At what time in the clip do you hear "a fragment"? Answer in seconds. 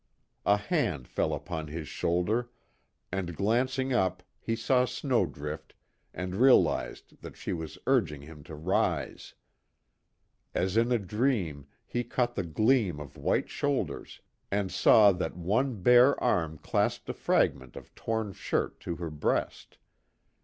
17.09-17.75